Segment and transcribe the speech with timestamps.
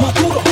[0.00, 0.51] más duro.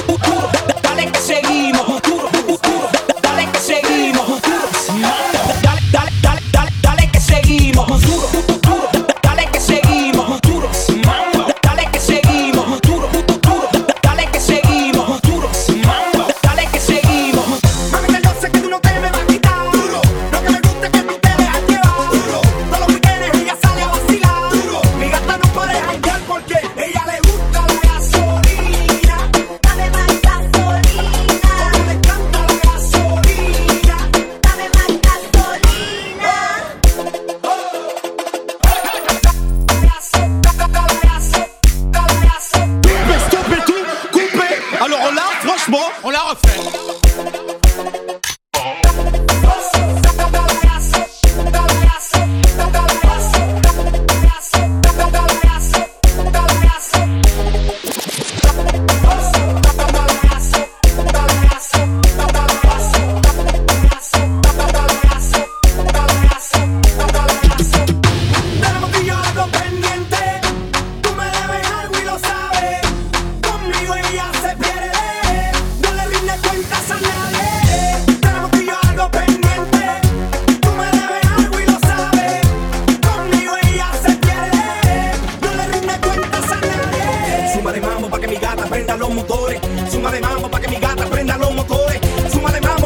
[89.15, 89.61] motores.
[89.91, 92.01] Suma de mambo para que mi gata prenda los motores.
[92.33, 92.80] Suma de mambo.